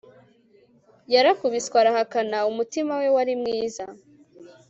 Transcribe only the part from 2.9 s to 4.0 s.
we wari mwiza